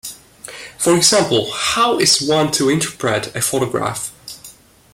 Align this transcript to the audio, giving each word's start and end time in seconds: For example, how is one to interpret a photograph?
For 0.79 0.95
example, 0.97 1.51
how 1.51 1.99
is 1.99 2.23
one 2.27 2.49
to 2.53 2.69
interpret 2.71 3.35
a 3.35 3.41
photograph? 3.41 4.11